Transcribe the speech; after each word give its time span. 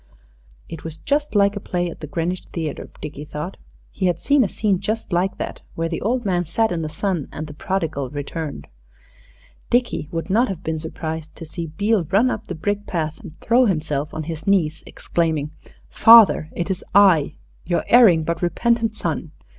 It 0.67 0.83
was 0.83 0.97
just 0.97 1.35
like 1.35 1.55
a 1.55 1.59
play 1.59 1.87
at 1.87 1.99
the 1.99 2.07
Greenwich 2.07 2.45
Theatre, 2.51 2.89
Dickie 3.03 3.23
thought. 3.23 3.57
He 3.91 4.07
had 4.07 4.19
seen 4.19 4.43
a 4.43 4.49
scene 4.49 4.79
just 4.79 5.13
like 5.13 5.37
that, 5.37 5.61
where 5.75 5.87
the 5.89 6.01
old 6.01 6.25
man 6.25 6.43
sat 6.43 6.71
in 6.71 6.81
the 6.81 6.89
sun 6.89 7.27
and 7.31 7.45
the 7.45 7.53
Prodigal 7.53 8.09
returned. 8.09 8.65
Dickie 9.69 10.09
would 10.11 10.31
not 10.31 10.47
have 10.47 10.63
been 10.63 10.79
surprised 10.79 11.35
to 11.35 11.45
see 11.45 11.67
Beale 11.67 12.05
run 12.05 12.31
up 12.31 12.47
the 12.47 12.55
brick 12.55 12.87
path 12.87 13.19
and 13.19 13.35
throw 13.41 13.65
himself 13.65 14.11
on 14.11 14.23
his 14.23 14.47
knees, 14.47 14.83
exclaiming, 14.87 15.51
"Father, 15.87 16.49
it 16.55 16.71
is 16.71 16.83
I 16.95 17.35
your 17.63 17.85
erring 17.87 18.23
but 18.23 18.41
repentant 18.41 18.95
son! 18.95 19.29